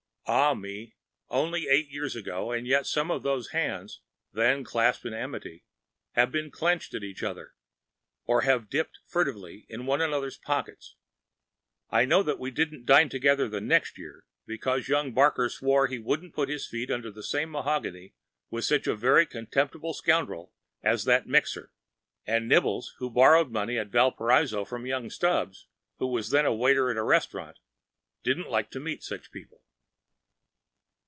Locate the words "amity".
5.13-5.65